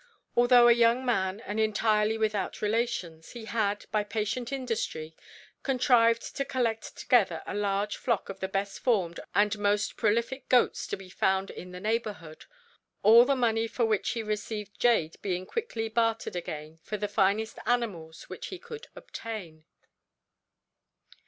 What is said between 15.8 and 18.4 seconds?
bartered again for the finest animals